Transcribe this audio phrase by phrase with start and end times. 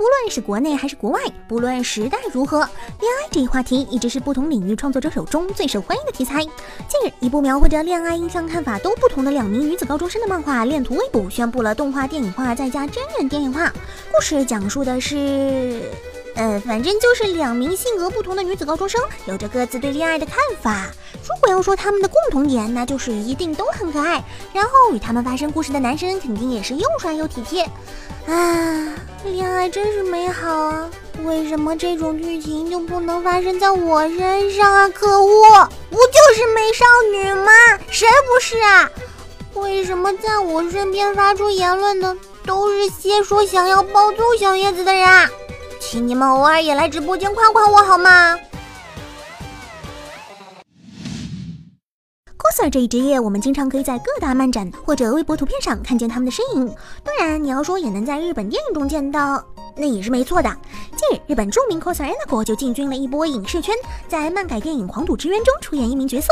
[0.00, 2.60] 不论是国内还是国外，不论时代如何，
[3.00, 6.42] 恋爱这一话题一直是不同领域创作者手中最受欢迎的题材。
[6.42, 6.50] 近
[7.04, 13.70] 日，一部描绘着恋爱印象看法都不同的两名女子高中生的漫画《恋图未卜》宣布了动画电影化再加真人电影化。
[14.10, 15.82] 故事讲述的是，
[16.34, 20.90] 呃，反正就是两名性格不同的女子高中生有着各自对恋爱的看法。
[21.30, 24.22] 如果要说他们的共同点，那就是一定都很可爱。
[24.52, 27.62] 然后与他们发生故事的男生肯定也是又帅又体贴。
[28.26, 28.94] 啊，
[29.24, 30.90] 恋爱真是美好啊！
[31.22, 34.88] 为什么这种剧情就不能发生在我身上啊？
[34.88, 37.52] 可恶，不就是美少女吗？
[37.90, 38.90] 谁不是啊？
[39.54, 45.30] 为什么在我身边发出言论的都是些说想要暴揍小叶子的人？
[45.80, 48.36] 请你们偶尔也来直播间夸夸我好吗
[52.60, 56.66] ？coser 这一职业，我们经常可以在各大漫展或者微博图片上看见他们的身影。
[57.02, 59.42] 当然，你要说也能在日本电影中见到。
[59.76, 60.50] 那也是没错的。
[60.96, 63.74] 近日，日本著名 coser Anago 就进军了一波影视圈，
[64.08, 66.28] 在漫改电影《狂赌之渊》中出演一名角色。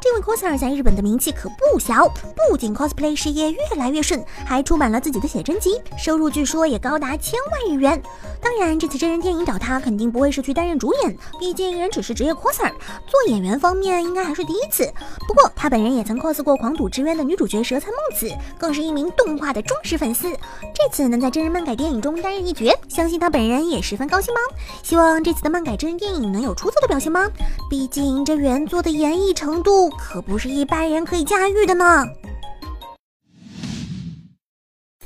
[0.00, 8.02] 这位 coser 在日本的名气可不小，不仅 cosplay 事业越来越顺，还出版了自己的写真集，收入据说也高达千万日元。
[8.40, 12.72] 当然，这次真人电影找他肯定不会是去担任主演，毕竟人只是职业 coser，
[13.06, 14.90] 做演员方面应该还是第一次。
[15.28, 20.30] 不过他本人也曾 cos 过《狂赌之渊》的女主角蛇参梦子，更是一名动画的忠实粉丝。
[20.74, 22.66] 这次能在真人漫改电影中担任一角。
[22.88, 24.40] 相信他本人也十分高兴吗？
[24.82, 27.28] 希望这次的漫改真人电影能有出色的表现吗？
[27.68, 32.06] 毕竟这原作的演绎程度可不是一般人可以驾驭的呢。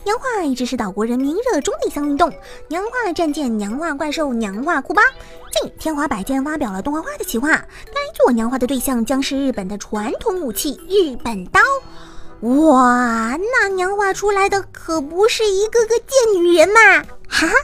[0.04, 2.28] 娘化一直是岛国人民热衷的一项运动，
[2.68, 5.00] 娘化战舰、娘化怪兽、娘化库巴。
[5.52, 11.60] 近，天华百剑发表了动画化的企划，该我娘化的对象将是日本的传统武器——日本刀。
[12.40, 17.02] 哇，那娘化出来的可不是一个个贱女人嘛！
[17.28, 17.54] 哈哈。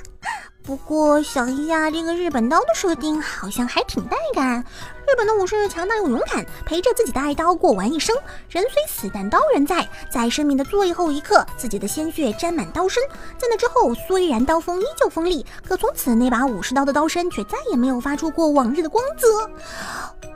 [0.69, 4.63] 不过想一下，这个日本刀的设定好像还挺带感。
[5.07, 8.15] 日本的武士强大又勇敢，陪着自己的爱刀过完一生。
[8.51, 9.89] 人虽死，但刀仍在。
[10.13, 13.03] 在生命的最后一刻，自己的鲜血沾满刀身。
[13.39, 19.51] 在那之后，虽然刀锋依旧锋利，可从此那把武士刀的刀身却再也没有发出过往日的光泽。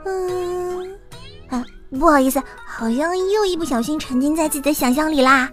[0.06, 0.98] 嗯，
[1.50, 1.62] 啊。
[1.90, 5.50] 不好意思，好像又一不小心沉浸在自己的想象里啦。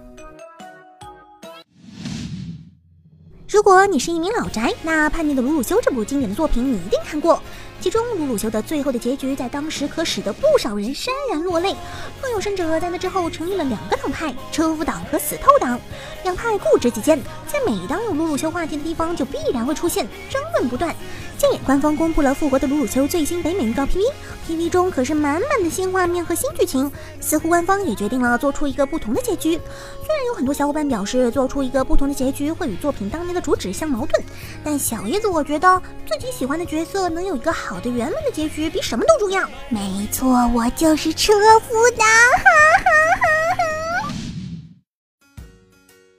[3.50, 7.42] 如果你是一名老宅，那《叛逆的鲁鲁修》这部经典的作品你一定看过。
[7.80, 11.74] 其中鲁鲁修的最后的结局，在当时可使得不少人潸然落泪。
[12.20, 15.80] 更有甚者，在那之后成立了两个党派：车夫党和死透党。
[16.22, 20.94] 两派固执己见，在每当有鲁鲁修话题的地方，就必然会出现争论不断。
[21.38, 26.92] 近日，官方公布了复活的鲁鲁修最新北美预告 PV，PV 中可是满满的新画面和新剧情。
[27.18, 29.58] 似乎官方也决定了做出一个不同的结局。
[30.04, 34.22] 虽然有很多小伙伴表示做出一个不同的结局会与作品当年的主旨相矛盾，
[34.62, 39.46] 但小叶子我觉得自己喜欢的角色能有一个好的圆满的结局，比什么都重要。
[39.68, 42.06] 没错，我就是车夫党。
[42.08, 42.42] 哈
[42.82, 42.90] 哈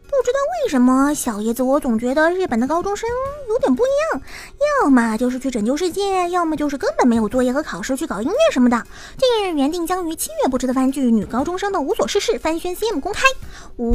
[0.03, 3.09] 不知道为什么，小叶子我总觉得日本的高中生
[3.49, 4.21] 有点不一样，
[4.83, 8.85] 要么就是去拯救世界，要么就是根本没有作业和考试去搞音乐什么的。
[9.17, 13.21] 近日原定将于七月播出的番剧《女高中生的无所事事》番宣 CM 公开，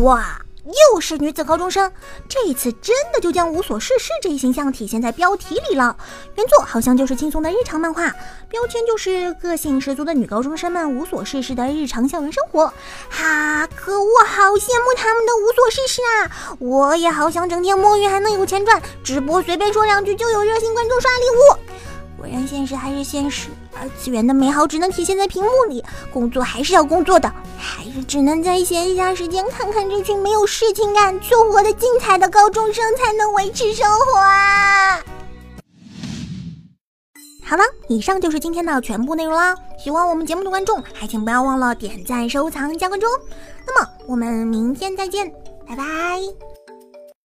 [0.02, 0.45] 哇！
[0.66, 1.92] 又是女子高中生，
[2.28, 5.96] 这一次真的就将无所事事这一形象体现在标题里了。
[6.34, 8.12] 原作好像就是轻松的日常漫画，
[8.48, 12.66] 标签就是个性十足的女高中生们无所事事的日常校园生活。
[13.08, 16.56] 哈，可我好羡慕他们的无所事事啊！
[16.58, 21.65] 我也好想整天摸鱼还能有钱赚，直播随便说两句就有热心观众刷礼物。
[22.26, 23.50] 果然，现实还是现实。
[23.72, 34.98] 二次元的美好只能体现在屏幕里，工作还是要工作的，还是只能在闲暇时间看看这群没有事情干却活得精彩的高中生，才能维持生活啊！
[37.44, 39.54] 好了，以上就是今天的全部内容啦。
[39.78, 43.06] 喜欢我们节目的观众，还请不要忘了点赞、收藏、加关注。
[43.64, 45.32] 那么，我们明天再见，
[45.68, 46.55] 拜拜。